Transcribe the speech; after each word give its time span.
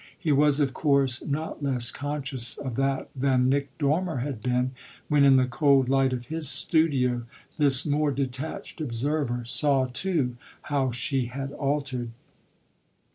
He 0.17 0.31
was 0.31 0.59
of 0.59 0.73
course 0.73 1.23
not 1.23 1.61
less 1.61 1.91
conscious 1.91 2.57
of 2.57 2.75
that 2.75 3.09
than 3.15 3.49
Nick 3.49 3.77
Dormer 3.77 4.17
had 4.21 4.41
been 4.41 4.71
when 5.09 5.23
in 5.23 5.35
the 5.35 5.45
cold 5.45 5.89
light 5.89 6.11
of 6.11 6.25
his 6.25 6.49
studio 6.49 7.27
this 7.59 7.85
more 7.85 8.09
detached 8.09 8.81
observer 8.81 9.45
saw 9.45 9.85
too 9.85 10.37
how 10.63 10.89
she 10.91 11.27
had 11.27 11.51
altered. 11.51 12.09